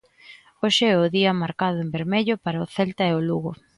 [0.61, 3.51] Hoxe é o día marcado en vermello para o Celta e o Lugo.